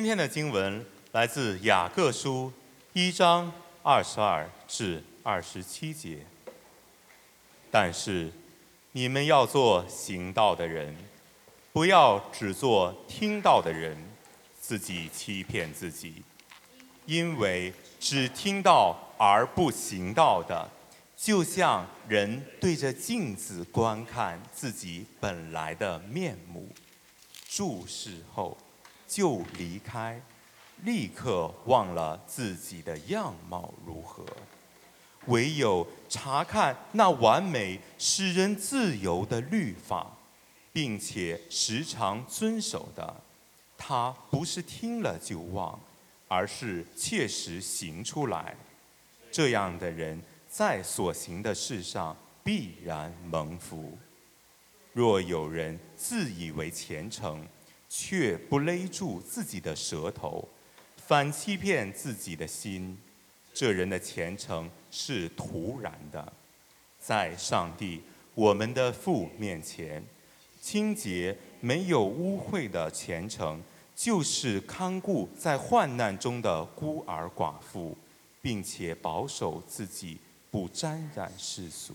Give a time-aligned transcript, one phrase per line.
[0.00, 2.50] 今天的经文来自雅各书
[2.94, 3.52] 一章
[3.82, 6.24] 二十二至二十七节。
[7.70, 8.32] 但是，
[8.92, 10.96] 你们要做行道的人，
[11.70, 13.94] 不要只做听到的人，
[14.58, 16.22] 自己欺骗自己。
[17.04, 17.70] 因为
[18.00, 20.66] 只听到而不行道的，
[21.14, 26.66] 就像人对着镜子观看自己本来的面目，
[27.46, 28.56] 注视后
[29.10, 30.22] 就离开，
[30.84, 34.24] 立刻忘了自己的样貌如何。
[35.26, 40.16] 唯有查看那完美使人自由的律法，
[40.72, 43.16] 并且时常遵守的，
[43.76, 45.78] 他不是听了就忘，
[46.28, 48.54] 而是切实行出来。
[49.32, 53.98] 这样的人在所行的事上必然蒙福。
[54.92, 57.46] 若有人自以为虔诚，
[57.90, 60.48] 却不勒住自己的舌头，
[60.96, 62.96] 反欺骗自己的心，
[63.52, 64.70] 这人的虔诚。
[64.92, 66.32] 是突然的，
[66.98, 68.02] 在上帝
[68.34, 70.02] 我们的父面前，
[70.60, 73.62] 清洁没有污秽的虔诚，
[73.94, 77.96] 就是看顾在患难中的孤儿寡妇，
[78.42, 80.18] 并且保守自己
[80.50, 81.94] 不沾染世俗。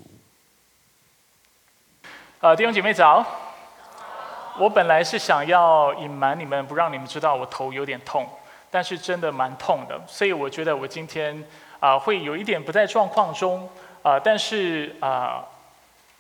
[2.40, 3.55] 呃，弟兄姐妹早。
[4.58, 8.28] 我本来是想要隐瞒你们，不让你们知道我头有点痛，
[8.72, 11.44] 但是真的蛮痛的，所以我觉得我今天。
[11.82, 13.70] 啊，会有一点不在状况中，
[14.02, 15.46] 啊，但是啊，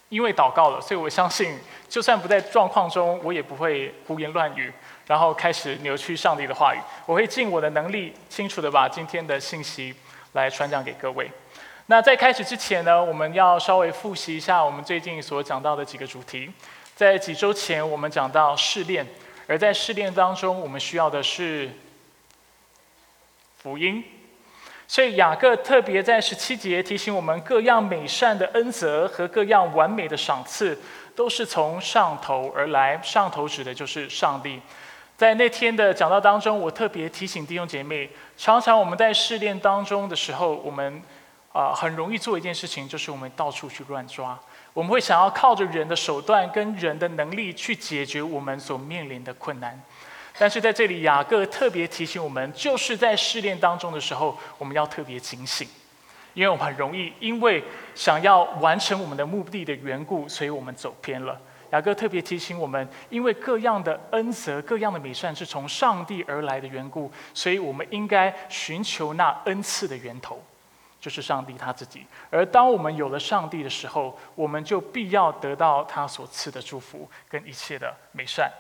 [0.09, 1.58] 因为祷告了，所以我相信，
[1.89, 4.72] 就算不在状况中，我也不会胡言乱语，
[5.08, 6.78] 然后开始扭曲上帝的话语。
[7.08, 9.95] 我会尽我的能力，清楚的把今天的信息
[10.33, 11.31] 来传讲给各位。
[11.88, 16.52] 那在开始之前呢，我们要稍微复习一下我们最近所讲到的几个主题。
[16.95, 19.05] 在几周前，我们讲到试炼，
[19.47, 21.69] 而在试炼当中，我们需要的是
[23.57, 24.01] 福音。
[24.88, 30.79] 所以雅各特别在十七节提醒我们，各样美善的恩泽和各样完美的赏赐，
[31.16, 33.01] 都是从上头而来。
[33.03, 34.61] 上头指的就是上帝。
[35.17, 41.01] 在那天的讲道当中，我特别提醒弟兄姐妹，常常我们在试炼当中的时候，我们
[41.51, 44.39] 啊很容易做一件事情，就是我们到处去乱抓。
[44.75, 49.81] 我们会想要靠着人的手段跟人的能力去解决我们所面临的困难。
[50.38, 55.66] 但是在这里，雅各特别提醒我们，就是在试炼当中的时候，我们要特别警醒，
[56.34, 57.64] 因为我们很容易因为
[57.96, 61.40] 想要完成我们的目的的缘故，所以我们走偏了。
[61.72, 70.44] 雅各特别提醒我们，因为各样的恩泽、各样的美善是从上帝而来的缘故，所以我们应该寻求那恩赐的源头，
[71.05, 72.03] 就是上帝他自己。
[72.31, 78.51] 而当我们有了上帝的时候，我们就必要得到他所赐的祝福跟一切的美善。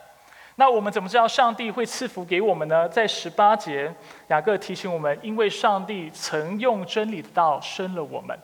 [0.57, 2.87] 那我们怎么知道上帝会赐福给我们呢？
[2.87, 3.91] 在十八节，
[4.27, 8.37] 雅各提醒我们，因为上帝曾用真理的道生了我们，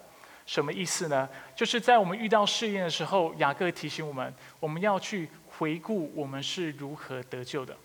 [0.48, 1.30] 什么意思呢？
[1.56, 7.78] 就是在我们遇到试验的时候，雅各提醒我们，我们要去回顾我们是如何得救的。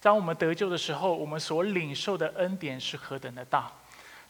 [0.00, 3.70] 当我们得救的时候，我们所领受的恩典是何等的大，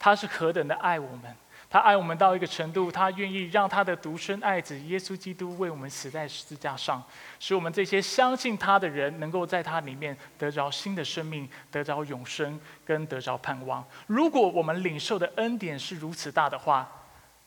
[0.04, 1.34] 他是何等的爱我们。
[1.70, 7.02] 他爱我们到一个程度，他愿意让他的独生爱子耶稣基督为我们死在十字架上，
[7.40, 13.82] 使我们这些相信他的人能够在他里面得着新的生命，得着永生，跟得着盼望。
[14.06, 16.86] 如果我们领受的恩典是如此大的话，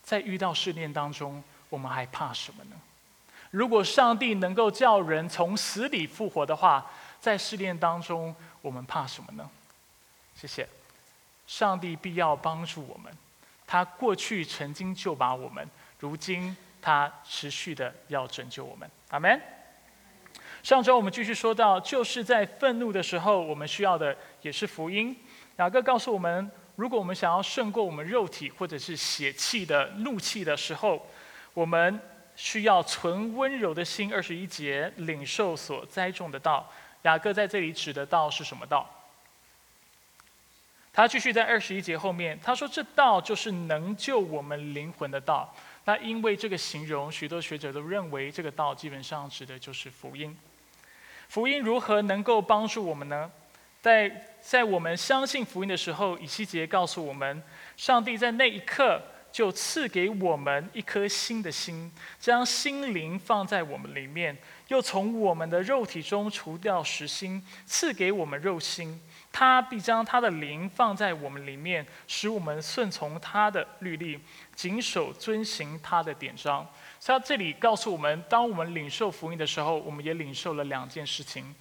[0.01, 2.75] 在遇到试炼当中，我们还怕什么呢？
[3.51, 6.89] 如果上帝能够叫人从死里复活的话，
[7.21, 9.47] 在试炼当中，我们怕什么呢？
[10.35, 10.67] 谢谢，
[11.47, 13.11] 上帝必要帮助我们。
[13.65, 15.67] 他过去曾经就把我们，
[15.99, 19.41] 如今他持续的要拯救我们，阿门。
[20.63, 25.15] 上周我们继续说到，就是在愤怒的时候，我们需要的也是福音。
[25.57, 31.05] 雅各告诉我们，如果我们想要胜过我们肉体或者是血气的怒气的时候，
[31.53, 31.99] 我们
[32.35, 34.13] 需要存温柔的心。
[34.13, 36.69] 二十一节，领受所栽种的道。
[37.03, 38.89] 雅各在这里指的道是什么道？
[40.97, 45.53] 他继续在二十一节后面，他说：“这道就是能救我们灵魂的道。”
[45.85, 50.35] 那因为这个形容，许多学者都认为这个道基本上指的就是福音。
[51.29, 53.29] 福音如何能够帮助我们呢？
[53.79, 54.11] 在
[54.41, 57.43] 在我们相信福音的时候，以西结告诉我们，
[57.77, 58.99] 上帝在那一刻
[59.31, 64.35] 就赐给我们一颗新的心，将心灵放在我们里面，
[64.69, 68.99] 又从我们的肉体中除掉实心，赐给我们肉心。
[69.39, 74.19] 他必将他的灵放在我们里面，使我们顺从他的律例，
[74.55, 76.67] 谨守遵行他的典章。
[76.99, 81.53] 所以，这里告诉我们，当我们领受福音的时候，我们也领受了两件事情：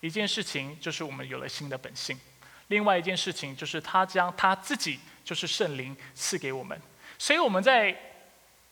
[0.00, 2.20] 一件事情就是我们有了新的本性，
[2.66, 6.78] 另外一件事情就是他将他自己就是圣灵赐给我们，
[7.18, 7.96] 所以我们在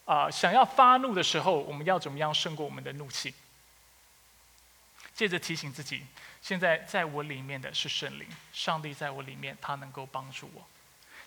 [0.04, 3.32] 啊想要发怒的时候，我们要怎么样胜过我们的怒气？
[5.14, 6.02] 借着提醒自己，
[6.46, 10.64] 现在在我里面的是圣灵，上帝在我里面，他能够帮助我。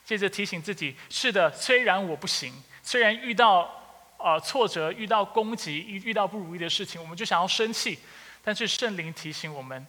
[0.06, 3.70] 借着提醒自己，是的，虽然我不行，虽然遇到
[4.16, 8.00] 啊挫折、遇到攻击、遇遇到不如意的事情，我们就想要生气。
[8.42, 9.86] 但是圣灵提醒我们，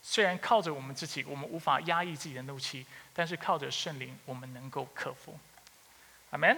[0.00, 5.36] 虽然靠着我们自己，我们无法压抑自己的怒气，但是靠着圣灵，我们能够克服。
[6.30, 6.56] 阿门。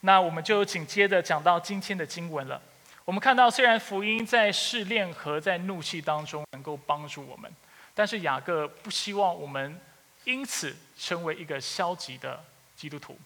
[0.00, 2.60] 那我们就紧接着讲到今天的经文了。
[3.04, 7.50] 我们看到，虽然福音在试炼和在怒气当中能够帮助我们，
[7.94, 9.80] 但是雅各不希望我们
[10.24, 12.42] 因此成为一个消极的
[12.76, 13.18] 基督徒，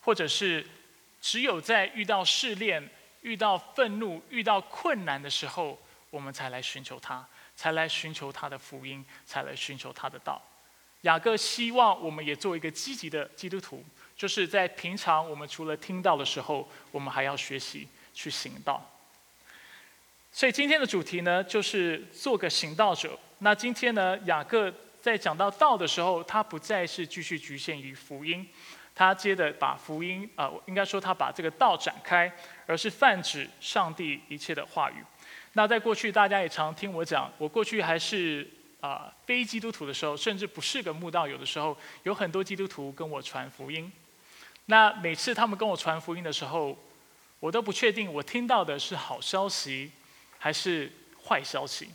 [0.00, 0.66] 或者是
[1.20, 2.88] 只有在遇到试炼。
[3.22, 5.78] 遇到愤怒、遇到困难的时候，
[6.10, 10.42] 我们才来寻求他，才来寻求他的福音，才来寻求他的道。
[11.02, 13.84] 雅各希望我们也做一个积极的基督徒，
[14.16, 18.84] 就是在平常我们除了听到的时候，我们还要学习去行道。
[20.34, 23.18] 所以今天的主题呢，就是做个行道者。
[23.40, 28.48] 那今天呢，雅各在讲到道的时候，他不再是继续局限于福音。
[28.94, 32.32] 他接着把福音啊，应该说他把这个道展开，
[32.66, 34.96] 而是泛指上帝一切的话语。
[35.52, 38.48] 那在过去，大家也常听我讲，我过去还是
[38.80, 43.92] 啊非基督徒的时候，甚至不是个慕道友的时候，有很多基督徒跟我传福音。
[44.66, 46.76] 那每次他们跟我传福音的时候，
[47.38, 49.90] 我都不确定我听到的是好消息
[50.42, 50.90] 还是
[51.24, 51.88] 坏消息。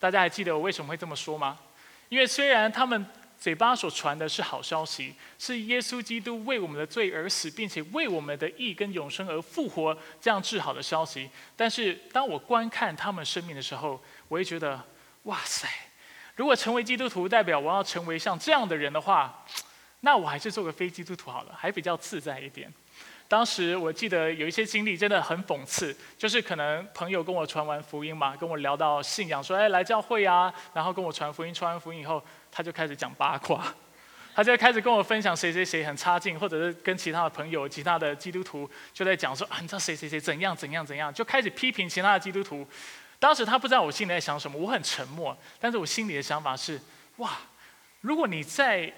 [0.00, 1.56] 大家还记得我为什么会这么说吗？
[2.08, 3.06] 因为虽然他们。
[3.40, 11.30] 嘴巴所传的是好消息，是耶稣基督为我们的罪而死，并且为我们的义跟永生而复活，这样治好的消息。
[11.56, 14.84] 但是当我观看他们生命的时候，我会觉得，
[15.22, 15.66] 哇塞！
[16.36, 19.46] 如果成为基督徒代表我要成为像这样的人的话，
[20.00, 22.70] 那我还是做个非基督徒好了，还比较自在一点。
[23.30, 33.72] 当时我记得有一些经历真的很讽刺，就是可能朋友跟我传完福音嘛，跟我聊到信仰，说哎来教会啊，然后跟我传福音，传完福音以后，他就开始讲八卦，
[34.34, 42.66] 他就开始跟我分享谁谁谁很差劲，或者是跟其他的朋友、其他的基督徒就在讲说啊，你知道谁谁谁怎样怎样怎样，就开始批评其他的基督徒。
[43.20, 46.80] 当时他不知道我心里在想什么，我很沉默，但是我心里的想法是
[47.18, 47.38] 哇，
[48.00, 48.92] 如果你在。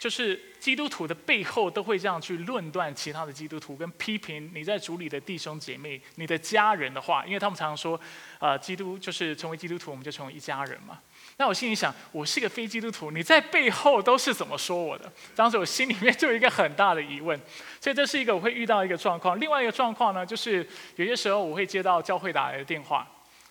[0.00, 7.98] 就是基督徒的背后都会这样去论断其他的基督徒，跟批评你在主里的弟兄姐妹、你的家人的话，因为他们常常说，
[8.38, 10.98] 呃，基督就是成为基督徒，我们就成为一家人嘛。
[11.36, 15.10] 那我心里想，我是个非基督徒，你在背后都是怎么说我的？
[15.36, 17.38] 当时我心里面就有一个很大的疑问，
[17.80, 19.38] 所以这是一个我会遇到一个状况。
[19.38, 23.06] 另外一个状况呢，就是有些时候我会接到教会打来的电话，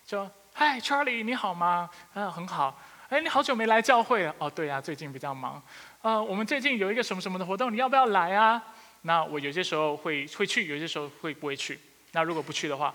[0.05, 1.89] 说：“嗨，Charlie，你好吗？
[2.13, 2.77] 啊，很好。
[3.09, 4.35] 哎，你好久没来教会了。
[4.37, 5.61] 哦，对呀，最近比较忙。”
[6.03, 8.61] 啊，我们最近有一个什么什么的活动，你要不要来啊？
[9.03, 11.79] 那我有些时候会会去，有些时候会不会去。
[12.11, 12.93] 那如果不去的话，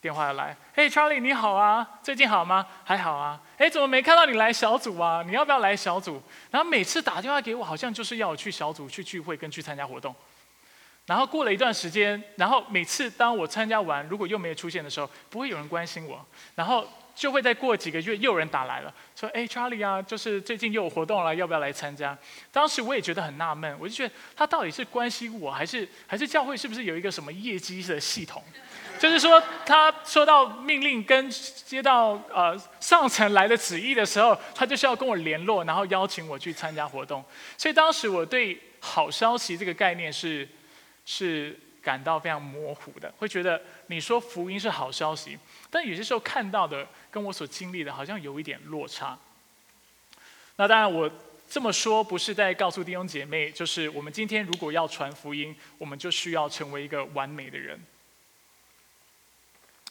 [0.00, 2.66] 电话要来，嘿，Charlie，你好啊，最近好吗？
[2.84, 3.40] 还好啊。
[3.56, 5.22] 哎，怎么没看到你来小组啊？
[5.24, 6.20] 你要不要来小组？
[6.50, 10.12] 然后每次打电话给我，好像就是要我去小组去聚会跟去参加活动。
[11.06, 16.26] 然后过了一段时间，然后每次当我参加完，如果又没有出现的时候，不会有人关心我。
[16.56, 16.84] 然后。
[17.16, 22.16] 就会再过几个月，又有人打来了，说：“哎，Charlie 啊，就是最近又有活动了，要不要来参加？”
[22.52, 28.44] 当时我也觉得很纳闷，我就觉得他到底是关心我还是还是教会是不是有一个什么业绩的系统？
[28.98, 37.24] 就是说他收到命令跟接到呃上层来的旨意的时候，他就是要跟我联络，然后邀请我去参加活动。
[37.56, 40.46] 所以当时我对好消息这个概念是
[41.06, 45.38] 是感到非常模糊的，会觉得你说福音是好消息，
[45.70, 46.86] 但有些时候看到的。
[47.08, 49.18] 跟我所经历的好像有一点落差。
[50.56, 51.10] 那当然，我
[51.48, 57.80] 这么说不是在告诉弟兄姐妹，就是我们今天如果要传福音，我们就需要成为一个完美的人。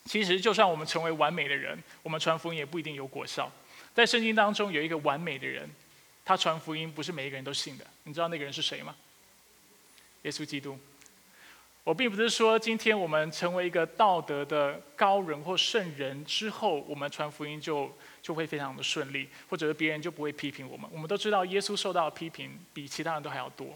[0.05, 3.51] 其实，就算我们成为完美的人，我们传福音也不一定有果效。
[3.95, 5.67] 在圣经当中有一个完美的人，
[6.23, 7.87] 他传福音不是每一个人都信的。
[8.03, 8.95] 你知道那个人是谁吗？
[10.21, 10.77] 耶稣基督。
[11.85, 20.89] 我并不是说今天我们成为一个道德的高人或圣人之后，我们传福音就就会非常的顺利，或者是别人就不会批评我们。
[20.91, 23.67] 我们都知道耶稣受到的批评比其他人都还要多。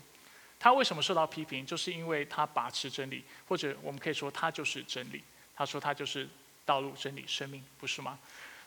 [0.58, 1.64] 他为什么受到批评？
[1.64, 5.22] 就是因为他把持真理，或者我们可以说他就是真理。
[5.56, 6.28] 他说他就是
[6.66, 8.18] 道路、真理、生命，不是吗？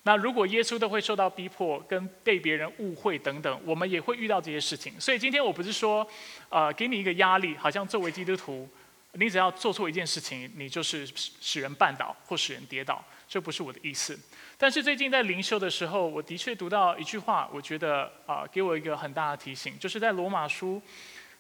[0.05, 5.01] 那如果耶稣都会受到逼迫，跟被别人误会等等，我们也会遇到这些事情。
[5.01, 6.07] 所以今天我不是说，
[6.49, 8.69] 呃，给你一个压力，好像作为基督徒。
[9.13, 14.19] 你只要做错一件事情，你就是使人绊倒或使人跌倒，这不是我的意思。
[14.57, 20.81] 但是最近在灵修的时候，我的确读到一句话，我觉得啊，给我一个很大的提醒，就是在罗马书，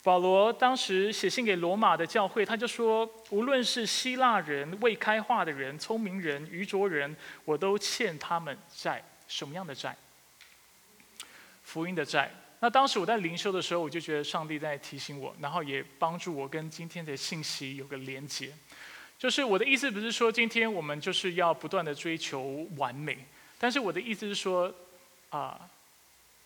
[0.02, 9.02] 保罗当时写信给罗马的教会，他就说，无论是希腊人、未开化的人、聪明人、愚拙人，我都欠他们债。
[9.28, 9.96] 什么样的债？
[11.62, 12.30] 福音的债。
[12.62, 18.52] 那当时我在灵修的时候，我就觉得上帝在提醒我，然后也帮助我跟今天的信息有个连接。
[19.19, 23.19] 就是我的意思不是说今天我们就是要不断的追求完美，
[23.59, 24.73] 但是我的意思是说，
[25.31, 25.69] 啊，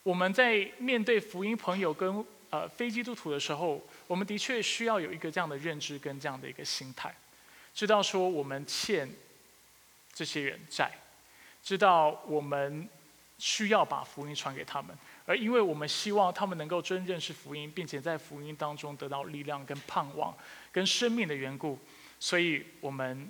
[0.02, 7.14] 我们在面对福音朋友跟呃非基督徒的时候，我们的确需要有一个这样的认知跟这样的一个心态，
[7.74, 9.06] 知道说我们欠
[10.14, 10.90] 这些人债，
[11.62, 12.88] 知道我们
[13.38, 14.96] 需要把福音传给他们。
[15.26, 20.32] 而因为我们希望他们能够真认识福音，并且在福音当中得到力量、跟盼望、
[20.72, 21.78] 跟生命的缘故，
[22.20, 23.28] 所以我们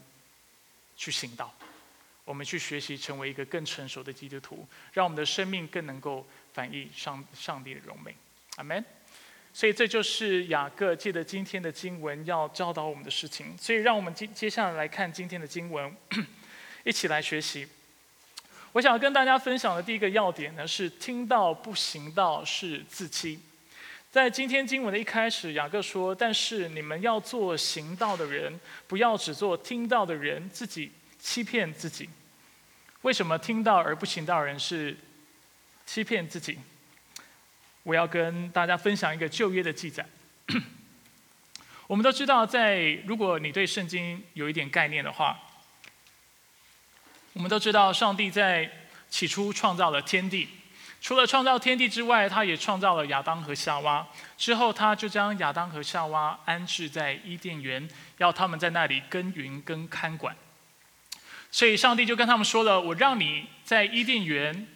[0.94, 1.52] 去行道，
[2.24, 8.14] 我们去学习成为一个更成熟的基督徒，让我们的生命更能够反映上上帝的荣美。
[8.56, 8.84] 阿门。
[9.54, 13.56] 所以这就是雅各借着今天的经文要教导我们的事情。
[13.56, 15.96] 所以让我们接接下来来看今天的经文，
[16.84, 17.66] 一起来学习。
[18.76, 23.40] 我想跟大家分享的第一个要点呢，是听到不行道是自欺。
[24.10, 32.06] 在今天经文的一开始，雅各说：“但是你们要做行道的人，不要只做听到的人，自己欺骗自己。”
[33.00, 34.94] 为什么听到而不行道人是
[35.86, 36.58] 欺骗自己？
[37.82, 40.04] 我要跟大家分享一个旧约的记载。
[41.88, 45.40] 我们都知道，在如果你对圣经有一点概念的话。
[47.36, 48.66] 我们都知道，上帝在
[49.10, 50.48] 起初创造了天地。
[51.02, 54.06] 除了创造天地之外，他也创造了亚当和夏娃。
[54.38, 60.34] 之后，他就将亚当和夏娃安置在伊甸园，要他们在那里耕耘跟看管。
[61.50, 64.66] 所以，上帝就跟他们说了：“我让你在伊甸园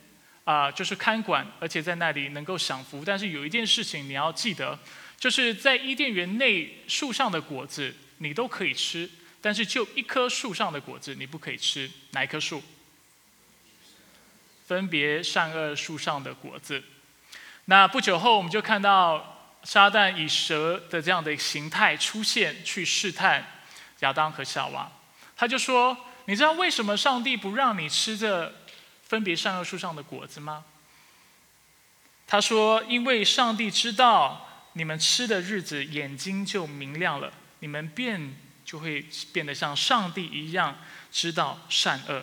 [0.45, 3.03] 啊，就是看管，而且在那里能够享福。
[3.07, 4.79] 但是有一件事情你要记得，
[5.19, 9.09] 就是在伊甸园内树上的果子，你都可以吃。”
[9.43, 11.91] 但是就一棵树上的果子，你不可以吃。
[12.11, 12.63] 哪一棵树？
[14.67, 16.85] 分别善恶树上的果子。
[17.65, 23.63] 那不久后，我们就看到撒旦以蛇的这样的形态出现，去试探
[24.01, 24.93] 亚当和夏娃。
[25.37, 28.53] 他就说：“你知道为什么上帝不让你吃这
[29.05, 30.65] 分别善恶树上的果子吗？”
[32.29, 38.37] 他说：“因为上帝知道你们吃的日子，眼睛就明亮了，你们便。”
[38.71, 40.79] 就会变得像上帝一样
[41.11, 42.23] 知道善恶。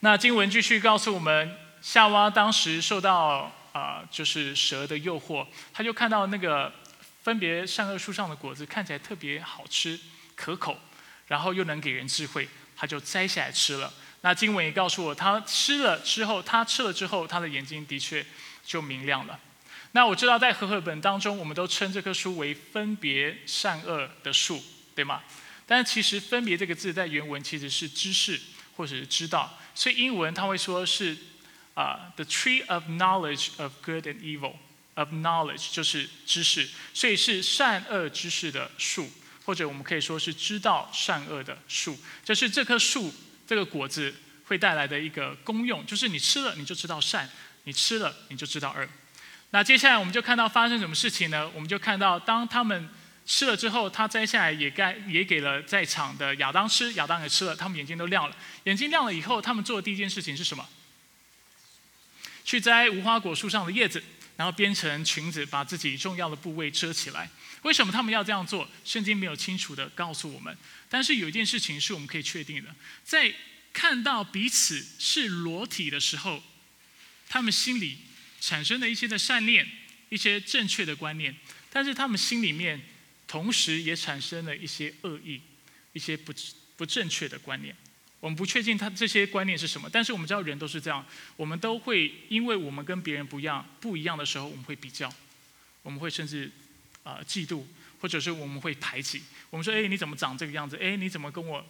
[0.00, 6.70] 那经文继续告诉我们，夏娃当时受到啊，就是蛇的诱惑，他就看到那个
[7.22, 9.98] 分别善恶树上的果子看起来特别好吃、
[10.36, 10.78] 可口，
[11.26, 12.46] 然后又能给人智慧，
[12.76, 13.90] 他就摘下来吃了。
[14.20, 18.22] 那经文也告诉我，他吃了之后，他吃了之后，他的眼睛的确
[18.62, 19.40] 就明亮了。
[19.92, 24.62] 那我知道在和合本当中，我们都称这棵树为分别善恶的树。
[24.98, 25.22] 对吗？
[25.64, 28.40] 但其实“分别”这个字在原文其实是知识
[28.76, 31.16] 或者是知道，所以英文它会说是
[31.74, 34.56] 啊，the tree of knowledge of good and evil
[34.94, 39.08] of knowledge 就是知识，所以是善恶知识的树，
[39.44, 41.96] 或者我们可以说是知道善恶的树。
[42.24, 43.14] 就是这棵树
[43.46, 44.12] 这个果子
[44.46, 47.30] 会带来的一个功用，就是你吃了你就知道善，
[47.62, 48.88] 你吃了你就知道恶。
[49.50, 51.48] 那接下来我们就看到发生什么事情呢？
[51.54, 52.88] 我们就看到当他们。
[53.28, 58.34] 吃了之后，他摘下来也该也给了在场的亚当吃，亚当也吃了，他们眼睛都亮了。
[58.64, 60.66] 眼睛亮了以后，他们做的第一件事情是什么？
[62.42, 64.02] 去摘无花果树上的叶子，
[64.38, 67.28] 然后编成裙子，把自己重要的部位遮起来。
[67.64, 68.66] 为什么他们要这样做？
[68.82, 70.56] 圣经没有清楚的告诉我们。
[70.88, 73.30] 但是有一件事情是我们可以确定的，在
[73.74, 76.42] 看到彼此是裸体的时候，
[77.28, 77.98] 他们心里
[78.40, 79.68] 产生了一些的善念，
[80.08, 81.36] 一些正确的观念，
[81.70, 82.80] 但是他们心里面。
[83.28, 85.40] 同时也产生了一些恶意、
[85.92, 86.32] 一些不
[86.76, 87.76] 不正确的观念。
[88.20, 91.06] 我们不确定他这些观念是什么，但是我们知道人都是这样，
[91.36, 95.08] 我们都会因为我们跟别人不一样、不一样的时候，我们会比较，
[95.82, 96.50] 我们会甚至
[97.04, 97.62] 啊嫉妒，
[98.00, 99.22] 或者是我们会排挤。
[99.50, 100.76] 我们说：“哎，你怎么长这个样子？
[100.82, 101.64] 哎，你怎么跟我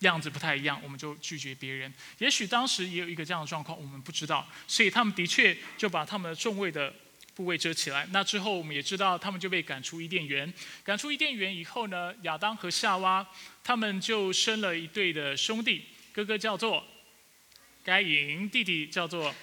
[0.00, 1.94] 样子不太一样？”我们就拒绝别人。
[2.18, 6.92] 也许当时也有一个这样的状况，我们不知道，所以他们的确就把他们的众位的。
[7.34, 8.06] 部位遮起来。
[8.12, 10.52] 那之后，我们也知道，他们就被赶出伊甸园。
[10.82, 13.26] 赶出伊甸园以后呢，亚当和夏娃
[13.62, 16.86] 他们就生了一对的兄弟，哥哥叫做
[17.82, 19.34] 该隐，弟弟叫做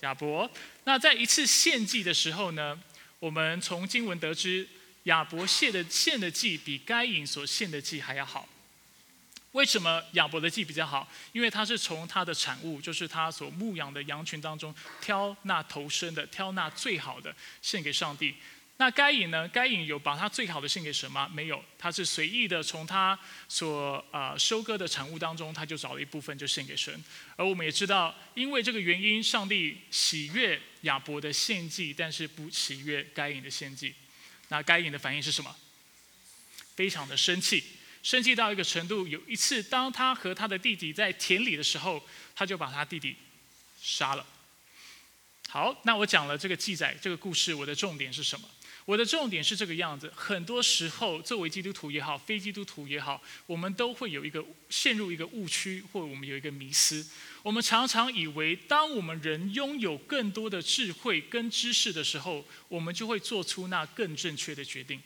[0.00, 0.50] 亚伯。
[0.84, 2.78] 那在一次献祭的时候呢，
[3.18, 4.68] 我们从经文得知，
[5.04, 8.46] 亚伯献的献的祭比该隐所献的祭还要好。
[9.52, 11.08] 为什么亚伯的祭比较好？
[11.32, 18.34] 因为他是从他的产物，就是他所牧养的羊群当中挑那头生的，挑那最好的献给上帝。
[18.76, 19.46] 那该隐呢？
[19.48, 21.28] 该隐有把他最好的献给神吗？
[21.34, 27.04] 没有，他是随意的从他所呃收割的产物当中，他就找了一部分就献给神。
[27.36, 33.94] 而我们也知道，因为这个原因，上帝喜悦亚伯的献祭，但是不喜悦该隐的献祭。
[34.48, 35.54] 那该隐的反应是什么？
[36.74, 37.62] 非常的生气，
[38.02, 39.06] 生气到一个程度。
[39.06, 42.02] 有一次，当他和他的弟弟在田里的时候，
[42.34, 43.16] 他就把他弟弟
[43.80, 44.26] 杀了。
[45.48, 48.48] 好，那我讲了这个记载，这个故事，我的重点是什么？
[48.86, 57.06] 我的重点是这个样子，很多时候作为基督徒也好，非基督徒也好，我们都会有一个陷入一个误区，或我们有一个迷思。
[57.42, 65.00] 我们常常以为，当我们人拥有更多的智慧跟知识的时候，我们就会做出那更正确的决定。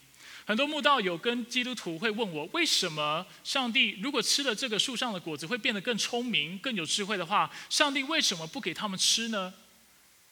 [0.46, 9.54] 很多慕道友跟基督徒会问我，为什么上帝如果吃了这个树上的果子会变得更聪明、更有智慧的话，上帝为什么不给他们吃呢？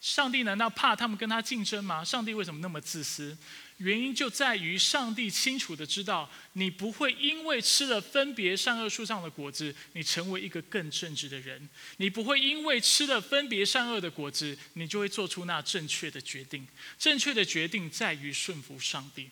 [0.00, 2.04] 上帝难道怕他们跟他竞争吗？
[2.04, 3.38] 上帝为什么那么自私？
[3.78, 11.59] 原因就在于上帝清楚的知道，你不会因为吃了分别善恶树上的果子，你成为一个更正直的人；
[11.97, 16.66] 你不会因为吃了分别善恶的果子，你就会做出那正确的决定。
[16.99, 19.31] 正确的决定在于顺服上帝，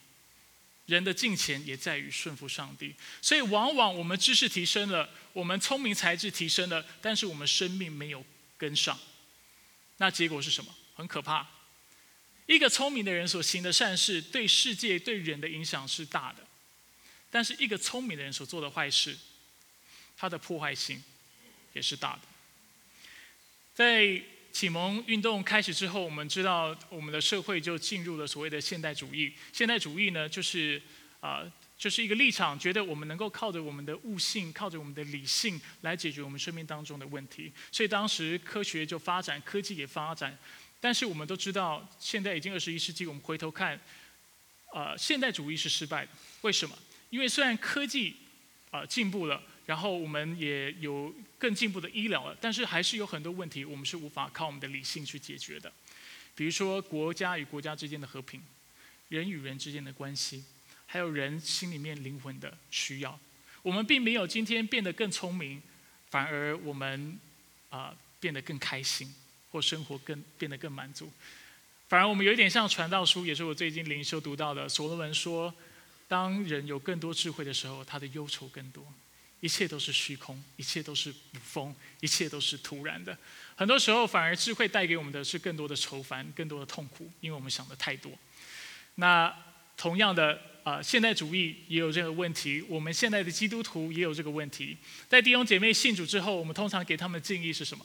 [0.91, 2.95] 人的金钱也在于顺服上帝。
[3.23, 8.25] 所以，往往我们知识提升了，我们聪明才智提升了，但是我们生命没有
[8.59, 8.99] 跟上。
[9.99, 10.75] 那结果是什么？
[10.95, 11.49] 很可怕。
[12.47, 16.43] 一个聪明的人所行的善事，对世界、对人的影响是大的；
[17.31, 19.17] 但是一个聪明的人所做的坏事，
[20.17, 21.01] 他的破坏性
[21.73, 22.23] 也是大的。
[23.73, 24.21] 在
[24.53, 29.33] 启蒙运动开始之后，我们知道我们的社会就进入了所谓的现代主义。
[29.53, 30.81] 现代主义呢，就是
[31.21, 31.43] 啊。
[31.81, 37.51] 就是一个立场，觉得我们能够靠着我们的悟性，靠着我们的理性来解决我们生命当中的问题。
[37.73, 40.39] 所以当时科学就发展，科技也发展。
[40.79, 43.81] 但是我们都知道，现在已经二十一世纪，我们回头看，
[44.75, 46.13] 呃，现代主义是失败的。
[46.43, 46.77] 为什么？
[47.09, 48.15] 因为虽然科技
[48.71, 55.73] 啊进步了，然后我们也有更进步的医疗了，但是还是有很多问题，我们是无法靠我们的理性去解决的。
[56.35, 58.41] 比如说国家与国家之间的和平，
[59.09, 60.45] 人与人之间的关系。
[60.87, 63.17] 还有人心里面灵魂的需要，
[63.63, 65.63] 我们并没有今天变得更聪明，
[66.09, 67.17] 反而我们
[67.69, 69.15] 啊变得更开心，
[69.53, 71.13] 或生活更变得更满足。
[71.89, 74.69] 反而我们有一点像传道书，也是我最近灵修读到的。
[74.69, 75.55] 所罗门说，
[76.09, 78.85] 当人有更多智慧的时候，他的忧愁更多，
[79.41, 83.17] 一切都是虚空，一切都是无风，一切都是突然的。
[83.57, 88.13] 很多时候，反而智慧带给我们的是更多的愁烦，更多的痛苦，因为我们想的太多。
[88.97, 89.35] 那
[89.77, 90.41] 同样的。
[90.63, 94.77] 啊，现代主义也有这个问题，我们现在的基督徒也有这个问题。
[95.09, 97.85] 在弟兄姐妹信主之后，我们通常给他们的建议是什么？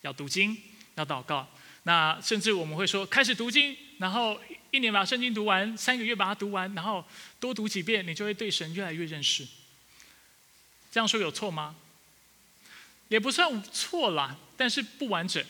[0.00, 0.56] 要读经，
[0.96, 1.48] 要祷告。
[1.84, 4.38] 那甚至我们会说，开始读经，然后
[4.72, 7.02] 一年把圣经读完，三个月把它读完，然后
[7.38, 9.46] 多读几遍，你就会对神越来越认识。
[10.92, 11.74] 这样说有错吗？
[13.08, 15.44] 也不算错啦，但是不完整。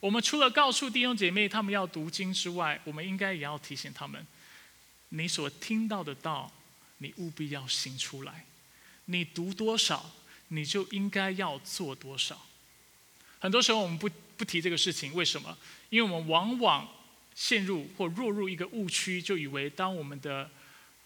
[0.00, 4.24] 我们除了告诉弟兄姐妹他们要读经之外，我们应该也要提醒他们。
[5.08, 6.52] 你所听到的道，
[6.98, 8.44] 你务必要行出来。
[9.06, 10.12] 你读多少，
[10.48, 12.46] 你就应该要做多少。
[13.40, 15.56] 很多时候我们不不提这个事情，为什么？
[15.90, 16.88] 因为我们往往
[17.34, 20.50] 陷入或落入一个误区，就以为当我们的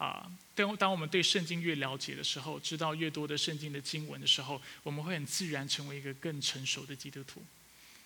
[0.00, 7.42] 啊，当当我们对圣经越了解的时候，知道越多的圣经的经文的时候，我们会很自然成为一个更成熟的基督徒。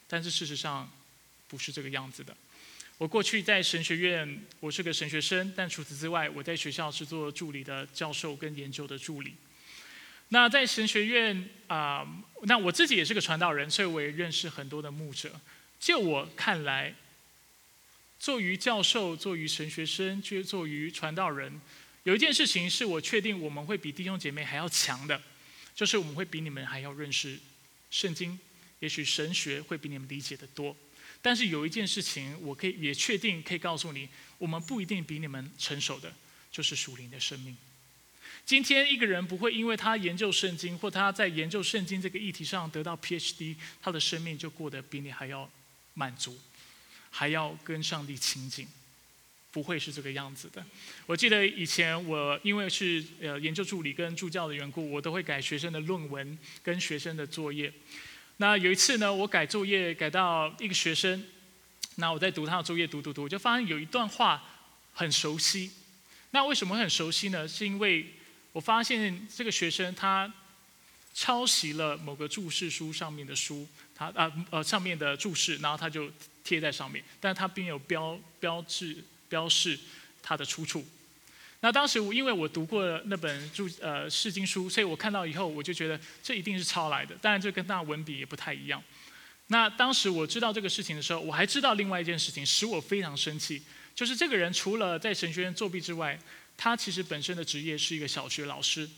[0.08, 0.90] 但是事实上，
[1.46, 2.36] 不是这个样子的。
[2.98, 9.34] 我过去在神学院，我是个神学生，但除此之外，我在学校是做助理的教授跟研究的助理。
[10.30, 12.04] 那在神学院啊，
[12.42, 15.40] 那我自己也是个传道人，所以我也认识很多的牧者。
[15.78, 16.94] 就我看来，
[18.18, 21.60] 做于教授、做于神学生、就做于传道人，
[22.04, 25.20] 有一件事情是我确定我们会比弟兄姐妹还要强的，
[25.74, 27.38] 就是我们会比你们还要认识
[27.90, 28.38] 圣经，
[28.78, 30.76] 也许神学会比你们理解的多。
[31.22, 36.14] 但是有一件事情，我可以也确定可以告诉你，我们不一定比你们成熟的，
[36.52, 37.56] 就是属灵的生命。
[38.44, 45.50] 今天一个人不会因为他研究圣经，或他在研究圣经这个议题上得到 PhD，他的生命就过得比你还要
[45.94, 46.38] 满足，
[47.08, 48.68] 还要跟上帝亲近，
[49.54, 50.60] 不会是这个样子的。
[51.06, 57.72] 我记得以前我因为是呃研究助理跟助教的缘故，我都会改学生的论文跟学生的作业。
[58.38, 61.24] 那有一次呢，我改作业改到一个学生，
[61.94, 64.42] 那我在读他的作业，读读读，我就发现有一段话
[64.92, 65.70] 很熟悉。
[66.32, 67.46] 那为什么很熟悉呢？
[67.46, 68.12] 是因为
[68.50, 70.34] 我发现这个学生他
[71.14, 76.10] 抄袭了某个注释书上面的书，他啊呃上面的注释，然后他就
[76.42, 78.96] 贴在上面，但他并没有标标志
[79.28, 79.78] 标示
[80.22, 80.84] 它的出处。
[81.60, 88.82] 那当时我因为我读过那本注呃释经书，所以我看到以后我就觉得这一定是抄来的，当然这跟那文笔也不太一样。
[89.46, 93.62] 那当时我知道这个事情的时候，我还知道另外一件事情使我非常生气，
[93.94, 96.18] 就是这个人除了在神学院作弊之外，
[96.56, 98.88] 他其实本身的职业是一个小学老师。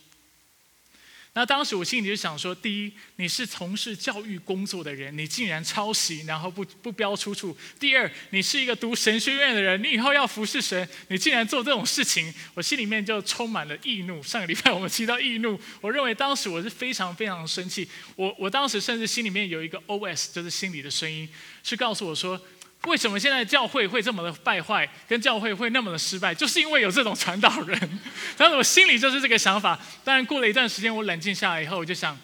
[1.37, 14.23] 那当时我心里就想说：第一，你是从事教育工作的人，你竟然抄袭，然后不不标出处；第二，你是一个读神学院的人，你以后要服侍神，你竟然做这种事情，我心里面就充满了易怒。
[14.23, 17.87] 上个礼拜我们提到易怒，我认为当时我是非常非常生气。
[18.15, 21.29] 我我当时甚至心里面有一个 OS，就是心里的声音，
[21.61, 22.41] 是告诉我说。
[22.85, 27.99] 为什么现在教会会这么的败坏，跟教会会那么的失败，就是因为有这种传道人。
[28.37, 29.77] 然后我心里就是这个想法。
[30.03, 32.17] 当然过了一段时间，我冷静下来以后，我就想，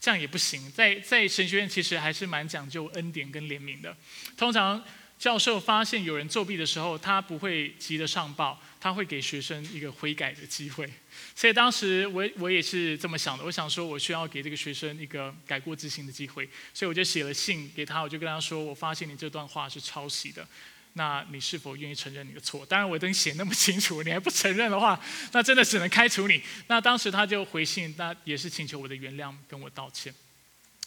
[0.00, 0.70] 这样也不行。
[0.72, 3.96] 在 在神学院其实还是蛮讲究恩典跟怜悯的。
[4.36, 4.82] 通常
[5.18, 10.92] 教授发现有人作弊的时候，他不会急着上报，他会给学生一个悔改的机会。
[11.34, 20.46] 所以当时我我也是这么想的，我想说我需要给这个学生一个改过自新的机会，所以我就写了信给他，我就跟他说，我发现你这段话是抄袭的，
[20.94, 22.66] 那你是否愿意承认你的错？
[22.66, 25.00] 当然我等写那么清楚，你还不承认的话，
[25.32, 26.42] 那真的只能开除你。
[26.66, 30.14] 那当时他就回信，那也是请求我的原谅，跟我道歉。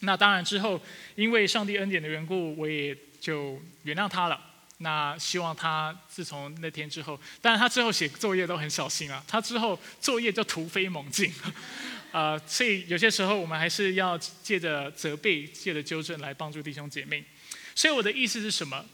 [0.02, 0.80] 那当然之后，
[1.16, 4.40] 因为上帝恩典的缘故，我也就原谅他了。
[4.80, 9.24] 那希望他自从那天之后，当然他之后写作业都很小心啊。
[9.28, 11.34] 他之后作业就突飞猛进，
[12.12, 17.24] 啊， 所以有些时候我们还是要借着责备、借着纠正来帮助弟兄姐妹。
[17.74, 18.86] 所以我的意思是什么？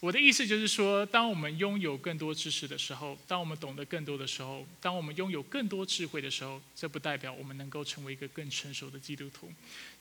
[0.00, 9.52] 我的意思就是说，当我们拥有更多知识的时候，当我们懂得更多的时候，当我们拥有更多智慧的时候，这不代表我们能够成为一个更成熟的基督徒。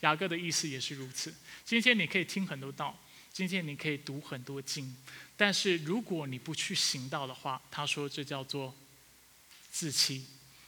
[0.01, 1.33] 雅各的意思也是如此。
[1.65, 2.95] 今天你可以听很多道。
[3.37, 4.95] 今天你可以读很多经，
[5.35, 8.73] 但是如果你不去行道的话，他说这叫做
[9.69, 10.25] 自欺，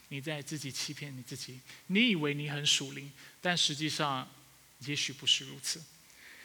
[0.10, 1.60] 你在自己欺骗你自己。
[1.88, 4.30] 你以为你很属灵，但实际上
[4.86, 5.82] 也许不是如此。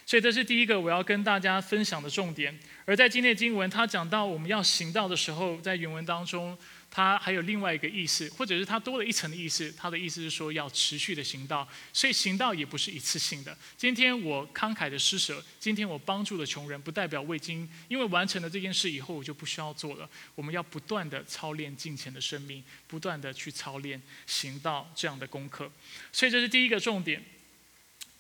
[0.07, 2.59] 所以这是第一个我要跟大家分享的重点。
[2.87, 6.57] 而在今天的经文，他讲到我们要行道的时候，在原文当中。
[6.97, 9.75] 它还有另外一个意思，或者是它多了一层的意思。
[9.77, 13.59] 它的意思是说要持续的行道，所以行道也不是一次性的。
[13.77, 20.09] 今天我慷慨的施舍，今天我帮助了穷人，不代表未经因为完成了这件事以后我就不需要做了。
[20.37, 25.69] 我们要不断的操练金钱的生命，不断的去操练行道这样的功课。
[26.13, 27.21] 所以这是第一个重点。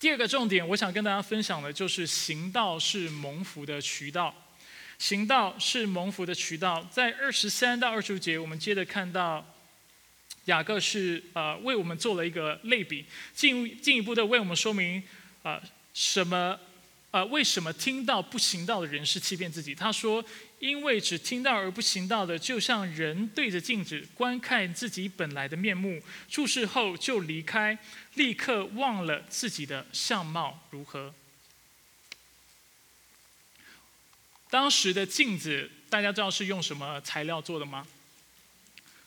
[0.01, 4.35] 第二个重点，我想跟大家分享的就是行道是蒙福的渠道。
[4.99, 9.45] 行道是蒙福的渠道，在二十三到二十五节，我们接着看到
[10.47, 13.05] 雅各是呃为我们做了一个类比，
[13.35, 15.03] 进进一步的为我们说明
[15.43, 15.61] 啊
[15.93, 16.59] 什么
[17.11, 19.75] 啊为什么听到不行道的人是欺骗自己？
[19.75, 20.25] 他说，
[20.59, 27.77] 因为只听到而不行道的，就像人对着镜子观看自己本来的面目，注视后就离开，
[28.15, 31.15] 立刻忘了自己的相貌如何。
[34.55, 37.85] 当时的镜子，大家知道是用什么材料做的吗？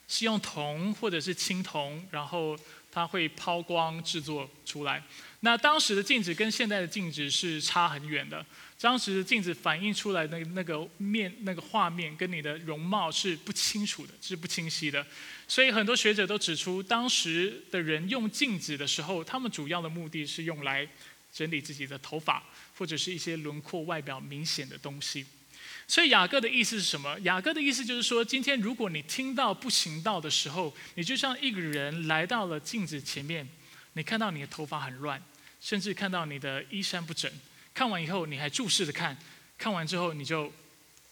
[0.06, 2.54] 是用铜或者是青铜，然后
[2.92, 5.02] 它会抛光制作出来。
[5.40, 8.44] 那当时的镜子跟现在的镜子是差很远的。
[8.78, 15.06] 当时的镜子反映出来的那个面、那个画面跟你的容貌是不清楚的，是不清晰的。
[15.48, 20.86] 所以很多学者都指出，当时的人用镜子的时候，他们主要的目的是用来
[21.32, 22.44] 整理自己的头发，
[22.76, 25.24] 或者是一些轮廓外表明显的东西。
[25.90, 27.18] 所以雅各的意思是什么？
[27.20, 33.48] 雅各的意思就是说，今天如果你听到不行道的时候，你就像一个人来到了镜子前面，
[33.94, 35.20] 你看到你的头发很乱，
[35.62, 37.32] 甚至看到你的衣衫不整，
[37.72, 39.16] 看完以后你还注视着看，
[39.56, 40.52] 看完之后你就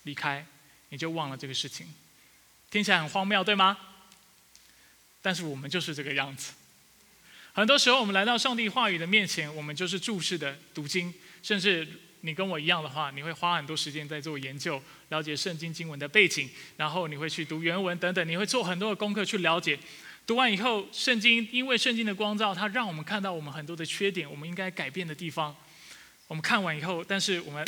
[0.03, 0.47] 离开，
[0.91, 1.87] 你就忘了这个事情，
[2.71, 3.79] 听起来很荒谬，对吗？
[5.23, 6.53] 但是我们就是这个样子。
[7.55, 11.89] 很多时候我们来到上帝话语的面前，我们就是注视的读经，甚至。
[12.23, 19.79] 你跟我一样的话，你会花很多时间在做研究，了解圣经经文的背景，然后你会去读原文等等，你会做很多的功课去了解。
[20.27, 25.55] 读完以后，圣经因为圣经的光照，它让我们看到我们很多的缺点，我们应该改变的地方。
[26.27, 27.65] 我们看完以后，但是我们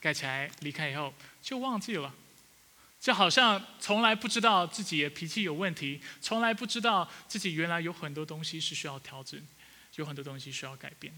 [0.00, 2.14] 盖起来离开以后就忘记了，
[2.98, 9.38] 就好像从来不知道自己的脾气有问题，从来不知道自己原来有很多东西是需要调整，
[9.96, 11.12] 有很多东西需要改变。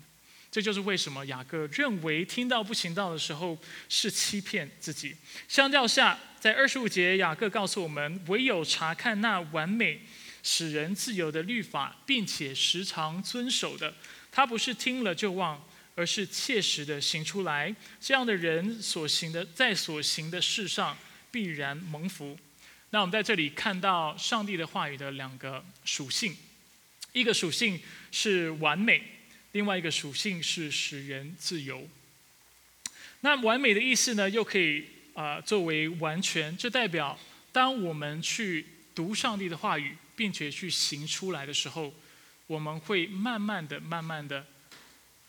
[0.57, 3.59] 这就是为什么雅各认为听到不行道的时候
[3.91, 5.15] 是欺骗自己。
[5.47, 10.01] 相较下，在二十五节，雅各告诉我们，唯有查看那完美
[10.43, 13.95] 使人自由的律法，并且时常遵守的，
[14.33, 15.63] 他不是听了就忘，
[15.95, 17.77] 而是切实的行出来。
[18.01, 20.97] 这样的人所行的，在所行的事上
[21.31, 22.39] 必然蒙福。
[22.89, 26.35] 那我们在这里看到上帝的话语的两个属性，
[27.13, 27.79] 一个属性
[28.11, 29.13] 是完美。
[29.57, 31.89] 另外一个属性是使人自由。
[33.23, 37.19] 那完美的意思呢，又可以啊作为完全，这代表
[37.53, 41.95] 当我们去读上帝的话语，并且去行出来的时候，
[42.47, 44.47] 我们会慢慢的、慢慢的，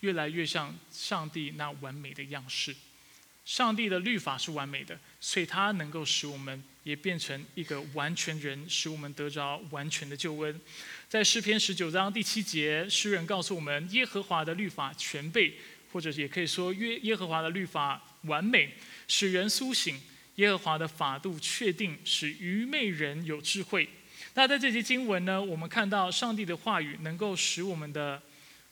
[0.00, 2.76] 越来越像上帝那完美的样式。
[3.48, 10.60] 上帝的律法是完美的，所以它能够使我们也变成一个完全人，使我们得着完全的救恩。
[11.08, 15.54] 在诗篇十九章第七节，诗人告诉我们：耶和华的律法全备，
[15.90, 18.74] 或者也可以说约耶和华的律法完美，
[19.08, 19.96] 使人苏醒；
[20.34, 23.88] 耶和华的法度确定，使愚昧人有智慧。
[24.34, 28.20] 那在这些经文呢，我们看到上帝的话语能够使我们的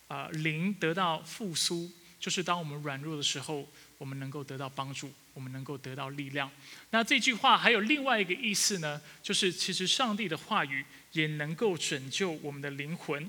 [0.08, 3.66] 啊灵得到复苏，就是当我们软弱的时候。
[3.98, 6.50] 我们能够得到帮助，我们能够得到力量。
[6.90, 13.28] 那这句话还有另外一个意思呢，就是其实上帝的话语也能够拯救我们的灵魂。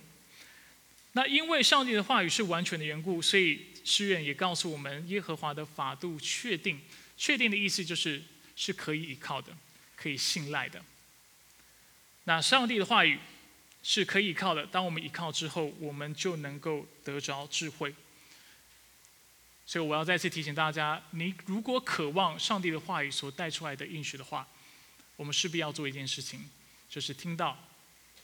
[1.14, 6.80] 那因为上帝的话语是完全的缘故，所以诗人也告诉我们，耶和华的法度确定。
[7.18, 8.22] 确定的意思就是
[8.56, 9.52] 是可以依靠的，
[9.96, 10.80] 可以信赖的。
[12.26, 13.18] 那上帝的话语
[13.82, 17.96] 是可以依靠的，当我们依靠之后，我们就能够得着智慧。
[19.68, 24.48] 所以我要再次提醒大家：，你如果渴望上帝的话语所带出来的应许的话，
[25.18, 26.50] 我们势必要做一件事情，
[26.90, 27.58] 就是听到，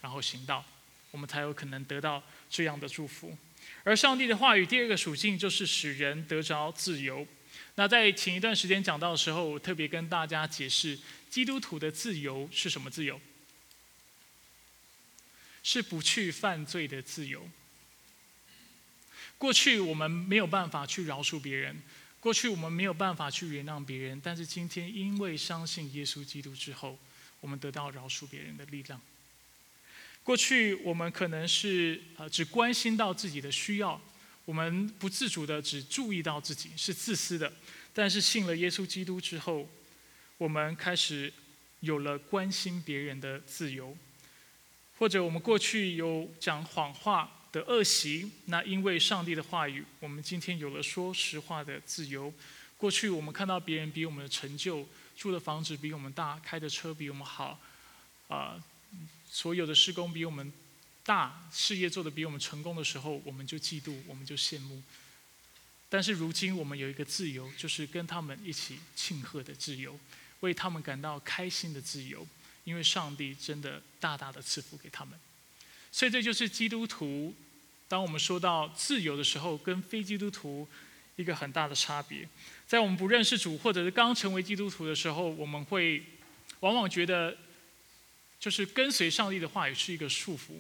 [0.01, 0.63] 然后行道，
[1.11, 3.37] 我们才有可能得到这样的祝福。
[3.83, 7.27] 而上帝的话语第二个属性就是使人得着自由。
[7.75, 10.97] 那在前一段时间讲到的时候，我特别跟大家解释，
[11.29, 13.19] 基督徒的自由是什么自由？
[15.61, 17.49] 是不去犯罪的自由。
[19.43, 21.75] 过去我们没有办法去饶恕别人，
[22.21, 26.97] 过去我们没有办法去原谅别人，但是今天因为相信耶稣基督之后，
[27.41, 29.01] 我们得到饶恕别人的力量。
[30.23, 33.99] 过去我们可能是呃只关心到自己的需要，
[34.45, 37.51] 我们不自主的只注意到自己是自私的，
[37.93, 39.69] 但是信了耶稣基督之后，
[40.37, 41.33] 我们开始
[41.81, 43.97] 有了关心别人的自由，
[44.97, 47.41] 或者我们过去有讲谎话。
[47.53, 52.33] 的恶习，那因为上帝的话语，我们今天有了说实话的自由。
[52.77, 54.85] 过去我们看到别人比我们的成就，
[55.15, 57.59] 住的房子比我们大，开的车比我们好，
[58.27, 58.61] 啊，
[59.29, 60.51] 所有的施工比我们
[61.05, 64.81] 大，事业做得比我们成功的时候，我们就嫉妒，我们就羡慕。
[65.89, 69.97] 但是如今我们有一个自由，就是跟他们一起庆贺的自由，
[70.39, 72.27] 为他们感到开心的自由，
[72.63, 75.17] 因为上帝真的大大的赐福给他们。
[75.95, 77.31] 所以这就是基督徒，
[77.87, 80.67] 当我们说到自由的时候，跟非基督徒
[81.17, 82.27] 一个很大的差别。
[82.65, 86.01] 在我们不认识主，或者是刚成为基督徒的时候，我们会
[86.61, 87.37] 往往觉得，
[88.39, 90.53] 就是跟随上帝的话语是一个束缚。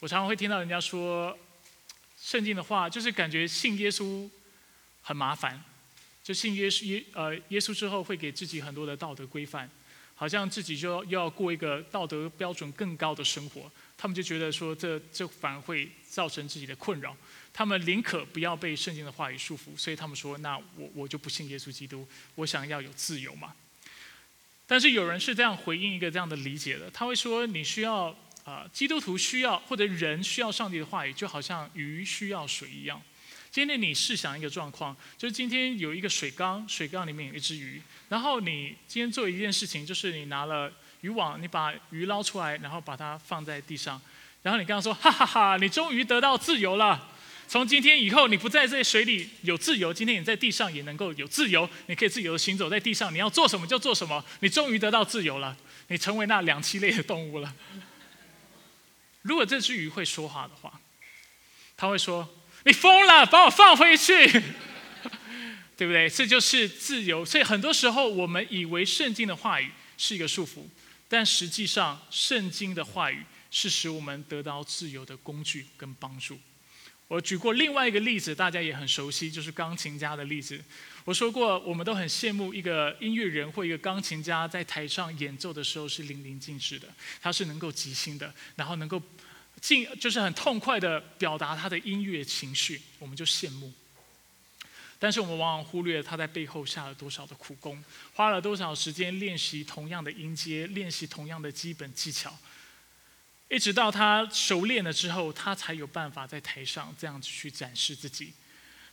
[0.00, 1.36] 我常常会听到人家说，
[2.20, 4.28] 圣经的话就是感觉信耶稣
[5.00, 5.64] 很麻烦，
[6.22, 9.70] 就信耶稣耶呃耶稣之后会给自己很多的道德规范。
[10.20, 17.16] 好像自己就要要过一个道德标准更高的生活，他们就觉得说这这反而会造成自己的困扰，
[17.52, 22.04] 他们宁可不要被圣经的话语束缚，所以他们说那我我就不信耶稣基督，
[22.34, 23.54] 我想要有自由嘛。
[24.66, 28.12] 但是有人是这样回应一个这样的理解的，他会说你需要
[28.44, 33.00] 啊基督徒需要或者人需要上帝的话语，就好像鱼需要水一样。
[33.50, 44.00] 今天你试想一个状况，就是今天有一个水缸，水缸里面有一只鱼，然后你今天做一件事情，就是你拿了渔网，你把鱼捞出来，然后把它放在地上，
[44.42, 47.10] 然后你刚刚说，哈哈哈，你终于得到自由了。
[47.48, 55.56] 从今天以后，你不在这水里有自由，今天你在地上也能够有自由，你可以自由的行走在地上，你要做什么就做什么，你终于得到自由了，
[55.86, 57.54] 你成为那两栖类的动物了。
[59.22, 60.78] 如果这只鱼会说话的话，
[61.76, 62.28] 他会说。
[62.68, 64.30] 你疯了，把我放回去，
[65.74, 66.06] 对不对？
[66.06, 67.24] 这就是自由。
[67.24, 70.66] 所以很多时候，我们以为圣经的话语是一个束缚，
[71.08, 76.38] 但实际上，圣经的话语是使我们得到自由的工具跟帮助。
[77.06, 80.62] 我举过另外一个例子，大家也很熟悉，就是钢琴家的例子。
[81.06, 86.86] 我说过，我们都很羡慕一个音乐人或一个钢琴家在台上演奏的时候是淋漓尽致的，
[87.22, 89.02] 他是能够即兴的，然后能够。
[89.60, 93.72] 尽就是很痛快的表达他的音乐情绪，我们就羡慕。
[95.00, 97.82] 但是我们往往忽略他在背后下了多少的苦功，
[98.14, 102.36] 花了多少时间练习同样的音阶，练习同样的基本技巧，
[103.48, 108.32] 一直到他熟练了之后，他才有办法在台上这样子去展示自己，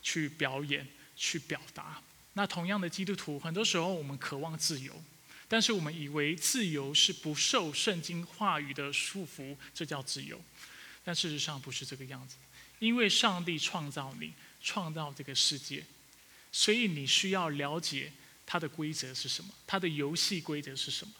[0.00, 2.00] 去表演，去表达。
[2.34, 5.02] 那同样的基督徒，很多时候我们渴望自由，
[5.48, 10.40] 但是我们以为自由是不受圣经话语的束缚，这叫自由。
[11.06, 12.34] 但事实上不是这个样子，
[12.80, 15.84] 因为上帝创造你，创造这个世界。
[16.50, 18.12] 所以你需要了解
[18.44, 21.12] 它的规则是什么，它的游戏规则是什么。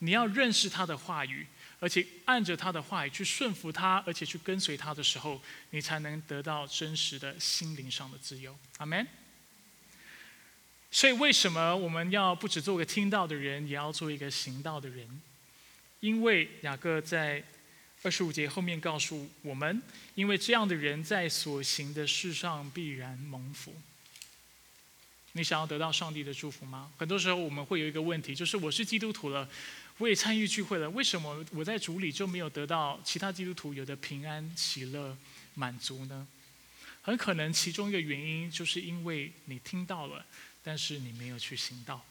[0.00, 1.46] 你要认识他的话语，
[1.78, 8.54] 而且按着他的话语去顺服他，而且去跟随他的时候，你才能得到真实的心灵上的自由。
[8.76, 9.06] 阿门。
[10.90, 15.20] 所以为什么我们要不只做个听到的人，也要做一个行道的人？
[16.00, 17.44] 因为雅各在
[18.02, 19.82] 二十五节后面告诉我们，
[20.14, 23.74] 因为这样的人在所行的事上必然蒙福。
[25.32, 26.90] 你想要得到上帝的祝福吗？
[26.96, 29.48] 很多时候我们会有一个问题，就是我是基督徒了，
[29.98, 35.16] 我也参与聚会了，为什么我在主里就没有得到其他基督徒有的平安、喜乐、
[35.54, 36.26] 满足呢？
[37.02, 40.24] 很可能其中一个原因，就是因为你听到了，
[40.64, 42.04] 但是你没有去行道。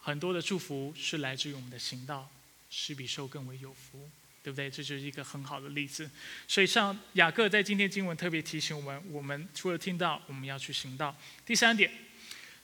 [0.00, 2.30] 很多的祝福是来自于我们的行道，
[2.72, 4.10] 是比受更为有福。
[4.44, 4.68] 对不对？
[4.68, 6.10] 这就是一个很好的例子。
[6.48, 11.16] 所以，像雅各在今天经文特别提醒我们：，我们除了听到，我们要去行道。
[11.46, 11.88] 第三点，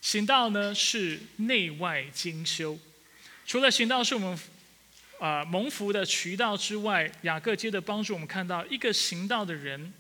[0.01, 2.77] 行道呢是内外精修。
[3.47, 4.37] 除了行道是我们
[5.21, 9.95] 啊蒙福的渠道之外，雅各接着帮助我们看到，一个行道的人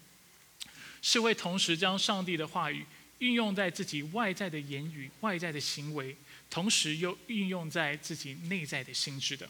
[1.00, 2.84] 是会同时将上帝的话语
[3.18, 6.16] 运用在自己外在的言语、外在的行为，
[6.50, 9.48] 同时又运用在自己内在的心智的。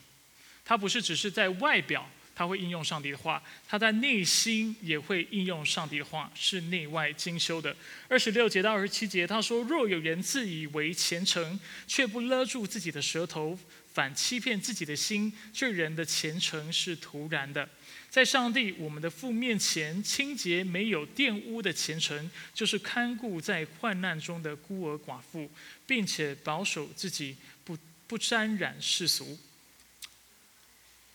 [0.69, 2.07] 他不是只是在外表。
[2.35, 7.75] 他会应用上帝的话，他在内心也会应用上帝的话，是内外精修的。
[8.07, 13.59] 二十六节到二十七节，他说：“若有人自以为虔诚，却不勒住自己的舌头，
[13.93, 17.69] 反欺骗自己的心，这人的虔诚是徒然的。
[18.09, 25.51] 在上帝我们的父面前，清洁没有玷污的虔诚，就是看顾在患难中的孤儿寡妇，
[25.89, 27.77] 并且保守自己不
[28.07, 29.37] 不沾染世俗。”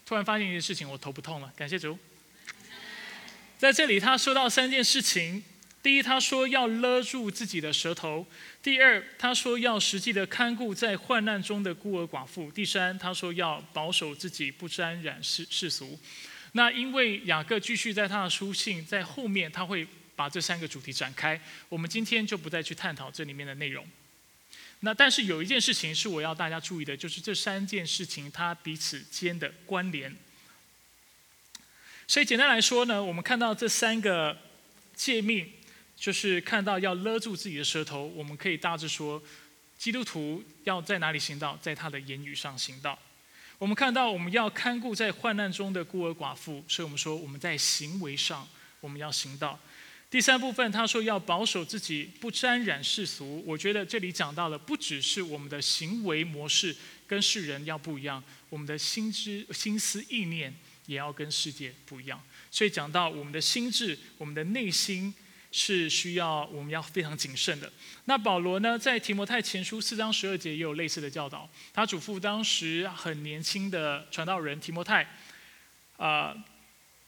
[0.05, 1.51] 突然发现一件事情，我头不痛了。
[1.55, 1.97] 感谢主。
[3.57, 5.41] 在这里，他说到三件事情：
[5.81, 8.25] 第一，他说要勒住自己的舌头；
[8.61, 15.97] 第二，他说要实际的看顾在患难中的孤儿寡妇；第三，他说要保守自己不沾染世世俗。
[16.51, 21.39] 那因为雅各继续在他的书信在后面，他会把这三个主题展开。
[21.69, 23.87] 我们今天就不再去探讨这里面的内容。
[24.85, 30.13] 那但是有一件事情是我要大家注意的，就是这三件事情它彼此间的关联。
[32.05, 34.37] 所以简单来说呢，我们看到这三个
[34.93, 35.49] 诫命，
[35.95, 38.07] 就是看到要勒住自己的舌头。
[38.07, 39.23] 我们可以大致说，
[39.77, 42.99] 基督徒要在哪里行道，在他的言语上行道。
[43.57, 48.45] 我们看到我们要看顾在患难中的孤儿寡妇，所以我们说我们在行为上
[48.81, 49.57] 我们要行道。
[50.13, 53.43] 第三部分，他说要保守自己不沾染世俗。
[53.47, 56.75] 我觉得这里讲到了，不只是我们的行为模式
[57.07, 60.53] 跟世人要不一样，我们的心知、心思、意念
[60.85, 62.21] 也要跟世界不一样。
[62.51, 65.11] 所以讲到我们的心智、我们的内心
[65.51, 67.73] 是需要我们要非常谨慎的。
[68.05, 75.09] 那保罗呢，在提摩太前书四章十二节也有类似的教导，他嘱咐当时很年轻的传道人提摩太，
[75.97, 76.37] 啊。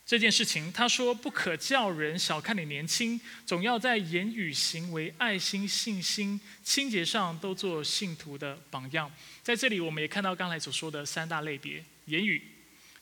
[0.06, 9.12] 这件事情，他说不可叫人小看你年轻，总要在言语、行为、爱心、信心、清洁上都做信徒的榜样。
[9.41, 12.39] 在这里，我们也看到刚才所说的三大类别：言语、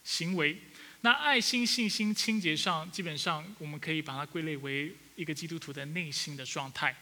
[0.05, 0.57] 行为。
[1.01, 6.95] 那爱心、信心、清洁上，基本上我们可以把它归类为一个基督徒的内心的状态。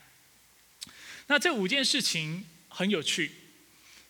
[1.28, 3.32] 那这五件事情很有趣。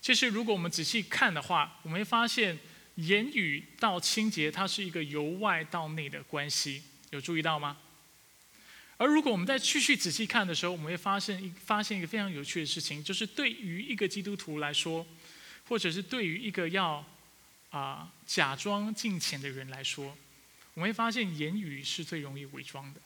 [0.01, 2.57] 其实，如果我们仔细看的话，我们会发现。
[2.95, 7.77] 言语到清洁，它是一个由外到内的关系，有注意到吗？
[8.97, 15.07] 而如果我们再继续仔细看的时候，我们会发现一发现一个非常有趣的事情，就是对于一个基督徒来说，
[15.67, 17.03] 或者是对于一个要
[17.71, 20.15] 啊假装敬虔的人来说，
[20.75, 23.01] 我们会发现言语是最容易伪装的。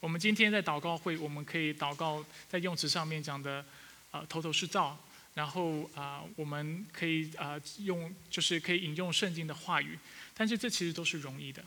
[0.00, 3.64] 我们今天在祷告会，我们可以祷告在用词上面讲的
[4.10, 4.98] 啊头头是道。
[5.34, 9.98] 然后啊，我们可以啊用，就是可以引用圣经的话语，
[10.32, 11.62] 但是这其实都是容易的。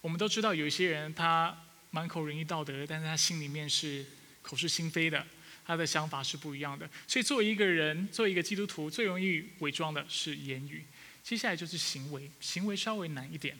[0.00, 1.56] 我们都知道有一些人他
[1.90, 4.04] 满口仁义道德，但是他心里面是
[4.42, 5.26] 口是心非的，
[5.66, 6.88] 他的想法是不一样的。
[7.06, 10.84] 所以作为一个人，作为一个基督徒，最容易伪装的是言语。
[11.22, 13.56] 接下来就是行为，行为稍微难一点，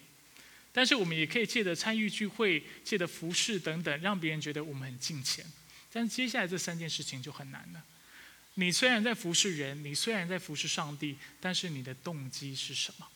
[0.72, 5.44] 但是我们也可以借着参与聚会、借着服饰等等，让别人觉得我们很敬虔。
[5.90, 7.82] 但是接下来这三件事情就很难了。
[8.54, 13.08] 你虽然在服侍人，你虽然在服侍上帝，但是你的动机是什么？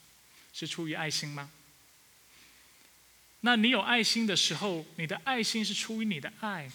[0.53, 1.51] 是出于爱心吗？
[3.41, 6.68] 那你有爱心的时候，你的爱心是出于你的爱，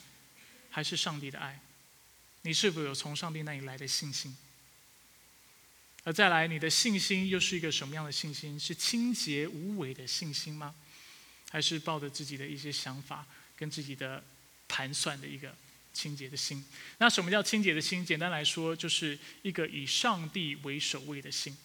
[0.70, 1.60] 还是上帝的爱？
[2.44, 4.36] 你是否有从上帝那里来的信心？
[6.06, 8.58] 而再来，你的信心又是一个什么样的信心？
[8.60, 10.74] 是清洁无伪的信心吗？
[11.50, 14.24] 还是抱着自己的一些想法跟自己的
[14.68, 15.56] 盘算的一个
[15.94, 16.66] 清洁的心？
[16.98, 18.06] 那什么叫清洁的心？
[18.06, 21.56] 简单来说，就是一个以上帝为首位的心，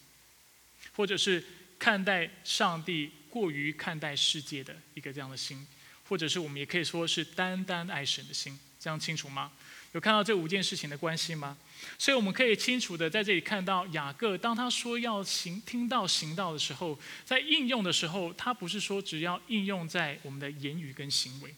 [0.94, 1.42] 或者是
[1.78, 5.66] 看待上帝过于看待世界的一个这样的心，
[6.08, 8.58] 或者是我们也可以说是单单爱神的心。
[8.80, 9.50] 这样清楚吗？
[9.92, 11.58] 有看到这五件事情的关系吗？
[11.98, 21.52] 所以我们可以清楚的在这里看到雅各，当他说要行听到行道的时候，在应用的时候，他不是说只要应用在我们的言语跟行为。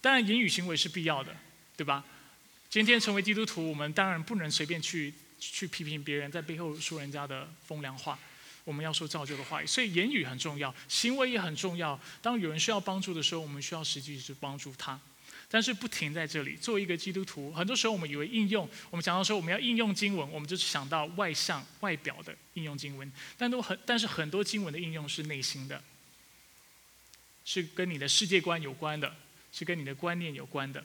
[0.00, 1.36] 当然，言语行为是必要的，
[1.76, 2.04] 对吧？
[2.68, 8.18] 今天成为基督徒，我们当然不能随便去去批评别人，在背后说人家的风凉话。
[8.64, 11.96] 我们要说造就的话语，所以言语很重要，行为也很重要。
[12.20, 15.00] 当有人需要帮助的时候，我们需要实际去帮助他。
[15.48, 16.56] 但是不停在这里。
[16.56, 23.12] 作为一个基督徒，很多时候我们以为应用，我们讲到说我们要应用经文，我们就想到外向、外表的应用经文。
[23.38, 25.80] 但都很，但是很多经文的应用是内心的，
[27.44, 29.14] 是跟你的世界观有关的，
[29.52, 30.84] 是跟你的观念有关的。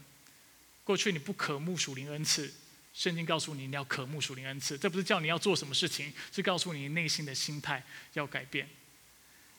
[0.91, 2.53] 过去你不渴慕属灵恩赐，
[2.93, 7.81] 圣经告诉你你要渴慕属灵恩赐，这不是叫你要做什么事情，是告诉你内心的心态
[8.11, 8.67] 要改变。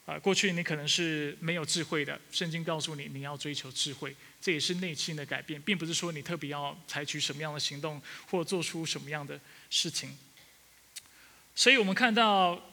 [0.05, 4.15] 啊，过去你可能是没有智慧的，圣经告诉你你要追求智慧。
[4.43, 10.19] 这也是内心的改变，并不是说你特别要采取什么样的行动或做出什么样的事情。
[11.55, 12.72] 所以我们看到，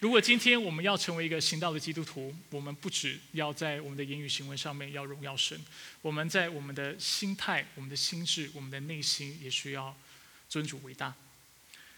[0.00, 5.60] 如果今天我们要成为一个行道的基督徒，我们不只要在我们的言语行为上面要荣耀神，
[6.00, 9.94] 我们在我们的心态、我们的心智、我们的内心也需要
[10.48, 11.12] 尊主伟大。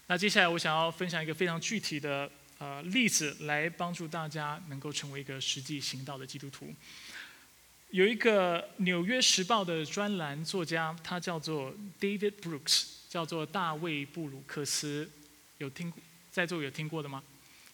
[0.07, 6.75] 那接下来我想要分享一个非常具体的呃例子，来帮助大家能够成为一个实际行道的基督徒。
[7.91, 15.09] 有一个《纽约时报》的专栏作家，他叫做 David Brooks，叫做大卫·布鲁克斯。
[15.59, 15.93] 有听
[16.29, 17.23] 在座有听过的吗？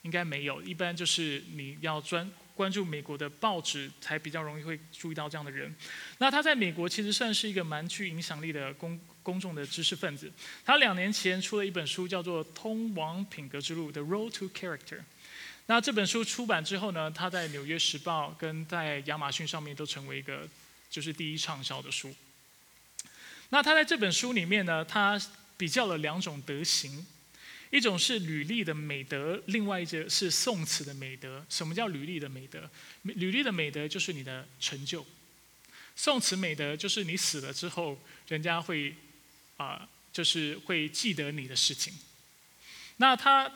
[0.04, 0.62] 应该没有。
[0.62, 5.74] 一般就是你要专关注美国的报纸，才比较容易会注意到这样的人。
[6.18, 10.32] 那他在美国其实算是一个蛮具影响力的公公众的知识分子。
[10.66, 15.00] 他两年前出了一本书，叫做《通往品格之路》（The Road to Character）。
[15.68, 20.50] 那这本书出版之后呢，他在《纽约时报》跟在亚马逊上面都成为一个
[20.90, 22.14] 就是第一畅销的书。
[23.50, 25.22] 那他在这本书里面呢，他
[25.58, 27.06] 比较了两种德行，
[27.70, 31.46] 一种是履历的美德，另外一个是宋词的美德。
[31.50, 32.70] 什么叫履历的美德？
[33.04, 35.06] 履历的美德就是你的成就，
[35.96, 37.98] 宋词美德就是你死了之后，
[38.28, 38.96] 人家会
[39.58, 41.94] 啊，就是会记得你的事情。
[42.98, 43.52] 那他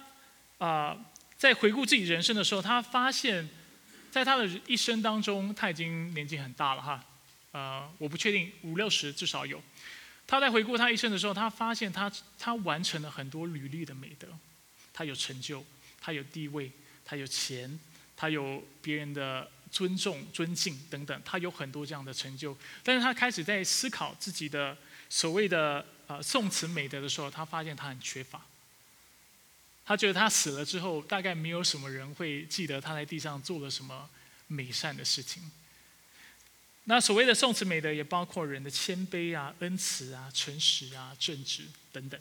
[0.57, 1.05] 啊。
[1.36, 3.49] 在回顾自己人生的时候，他发现，
[4.09, 7.03] 在他的一生当中，他已经年纪很大了哈，
[7.51, 9.61] 呃，我不确定五六十至少有。
[10.26, 14.28] 他在回顾他一生的时候，他发现他他完成了很多履历的美德，
[14.91, 15.63] 他有成就，
[16.01, 16.71] 他有地位，
[17.05, 17.80] 他有钱，
[18.15, 22.57] 他有别人的尊重、尊敬等等，他有很多这样的成就。
[22.84, 24.78] 但是他开始在思考自己的
[25.09, 28.41] 所谓的呃宋词美德的时候，他发现他很缺乏。
[29.86, 34.09] 他觉得他死了之后，大概没有什么人会记得他在地上做了什么
[34.47, 35.43] 美善的事情。
[36.86, 42.19] 那所谓的宋词美德，也包括人的谦卑啊、恩慈啊、诚实啊、正直等等。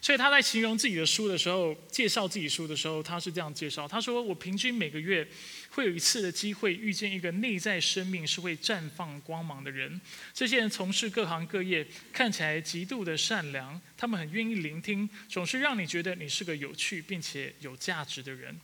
[0.00, 5.24] 所以他在形容自己的书的时候，介绍自己书的时候，他是这样介绍：他说，我平均每个月
[5.70, 10.00] 会有一次的机会遇见一个内在生命是会绽放光芒的人。
[10.34, 18.58] 这些人从事各行各业，看起来极度的善良，他们很愿意聆听，总是让你觉得你是个有趣并且有价值的人。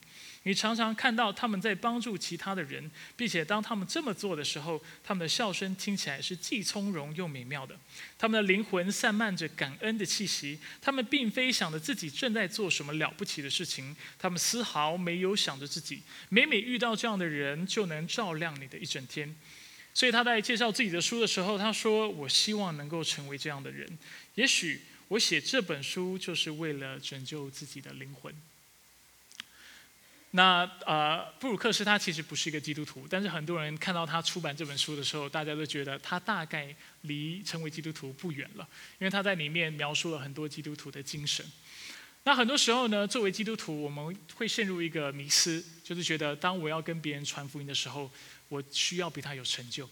[0.49, 7.79] 你常常看到他们在帮助其他的人，并且当他们这么做的时候，他们的笑声听起来是既从容又美妙的。
[8.17, 10.59] 他们的灵魂散漫着感恩的气息。
[10.81, 16.01] 他们并非想着自己正在做什么了不起的事情，他们丝毫没有想着自己。
[16.31, 19.37] 每每遇到这样的人，就能照亮你的一整天。
[19.93, 23.87] 所以他在介绍自己的书的时候，他说：“我希望能够成为这样的人。
[24.35, 28.35] 也许我写这本书就是为了拯救自己的灵魂。”
[30.39, 38.65] 那呃，布鲁克斯他其实不是一个基督徒，但是很多人看到他出版这本书的时候，大家都觉得他大概离成为基督徒不远了，
[39.01, 41.45] 因为他在里面描述了很多基督徒的精神。
[42.23, 48.09] 那很多时候呢，作为基督徒，我们会陷入一个迷思，就是觉得当我要跟别人传福音的时候，
[48.49, 49.91] 我需要比他有成就，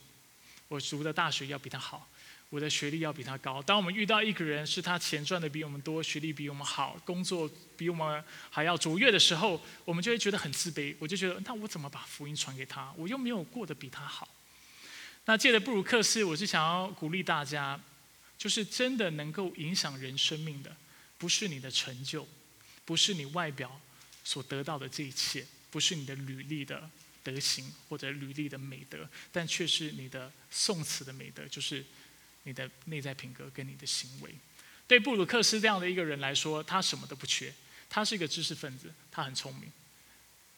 [0.69, 2.09] 我读的大学要比他好，
[2.49, 3.61] 我的学历要比他高。
[3.63, 10.95] 当我们遇到一个人是他钱赚的比我们多，学历比我们好，工作比我们还要卓越的时候，我们就会觉得很自卑。
[10.99, 12.93] 我就觉得，那我怎么把福音传给他？
[12.97, 14.29] 我又没有过得比他好。
[15.25, 17.81] 那借着布鲁克斯，我是想要鼓励大家，
[18.39, 20.77] 就是真的能够影响人生命的，
[21.19, 22.29] 不是你的成就，
[22.85, 23.81] 不是你外表
[24.23, 26.89] 所得到的这一切，不是你的履历的
[27.25, 31.85] 德行或者履历的美德，但却是你的宋词的美德，就是
[32.47, 34.35] 你的内在品格跟你的行为。
[34.89, 37.53] 对布鲁克斯这样的一个人来说，他什么都不缺，
[37.91, 39.71] 他是一个知识分子，他很聪明。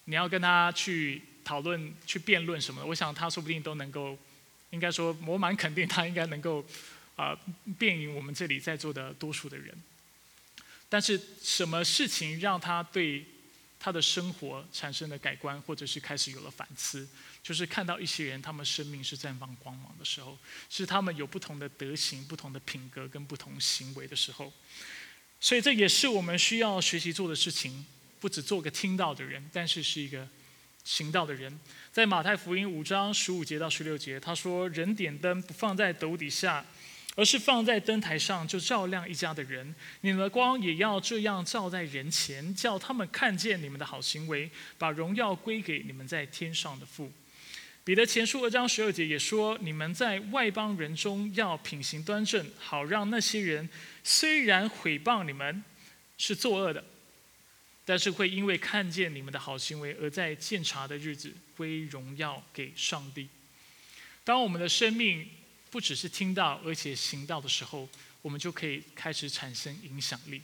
[0.04, 4.16] 你要跟他去讨论、去辩论什么的，我想他说不定都能够。
[4.70, 6.62] 应该说，我蛮肯定他应该能够，
[7.16, 7.34] 啊，
[7.78, 9.74] 辩赢我们这里在座的多数的人。
[10.90, 13.24] 但是，什么事情让他对
[13.80, 17.08] 他的生活产生了改观，或者是开始有了反思？
[17.42, 24.52] 就是看到一些人，他们生命是绽放光芒的时候，是他们有不同的德行、不同的品格跟不同行为的时候。
[25.40, 27.86] 所以，这也是我们需要学习做的事情，
[28.20, 30.28] 不只做个听到的人，但是是一个。
[30.84, 31.60] 行道的人，
[31.92, 36.64] 在马太福音五章十五节到十六节，他说：“人点灯不放在斗底下，
[37.14, 39.74] 而是放在灯台上，就照亮一家的人。
[40.00, 47.12] 你们的光也要这样照在人前，叫他们看见你们的好行为，把荣耀归给你们在天上的父。”
[47.88, 53.66] 彼得前书二章十二节也说：“你们在外邦人中要品行端正，好让那些人
[54.04, 55.64] 虽然毁谤你们，
[56.18, 56.84] 是作恶的。”
[57.86, 63.26] 但是会因为看见你们的好行为，而在鉴察的日子归荣耀给上帝。
[64.22, 65.26] 当我们的生命
[65.70, 67.88] 不只是听到，而且行道的时候，
[68.20, 70.42] 我们就可以开始产生影响力。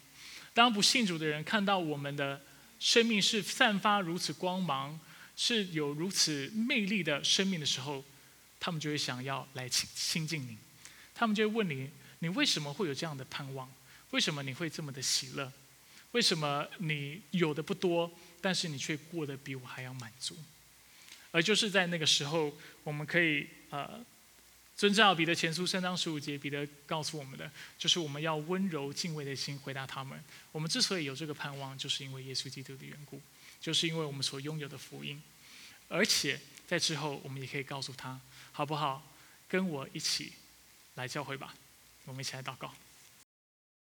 [0.54, 2.40] 当不信主的人看到我们的
[2.80, 4.98] 生命是散发如此光芒，
[5.36, 8.04] 是有如此魅力的生命的时候，
[8.60, 10.56] 他们就会想要来亲亲近你。
[11.14, 13.72] 他们就会问你：你为什么会有这样的盼望？
[14.10, 15.52] 为什么你会这么的喜乐？
[16.12, 20.36] 为什么你有的不多，但是你却过得比我还要满足？
[21.32, 24.04] 而就是在那个时候，我们可以呃，
[24.76, 30.22] 遵照彼得前书三章十五节，彼得告诉我们的，就是我们要温柔敬畏的心回答他们。
[30.52, 33.20] 我们之所以有这个盼望，就是因为耶稣基督的缘故，
[33.64, 35.22] 就是因为我们所拥有的福音。
[35.88, 38.20] 而且在之后，我们也可以告诉他，
[38.52, 39.02] 好不好？
[39.48, 40.34] 跟我一起
[40.96, 41.54] 来教会吧。
[42.04, 42.74] 我们一起来祷告。